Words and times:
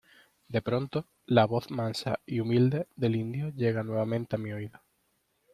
de 0.47 0.63
pronto 0.63 1.05
la 1.27 1.45
voz 1.45 1.69
mansa 1.69 2.21
y 2.25 2.39
humilde 2.39 2.87
del 2.95 3.15
indio 3.15 3.49
llega 3.51 3.83
nuevamente 3.83 4.35
a 4.35 4.39
mi 4.39 4.51
oído. 4.51 4.79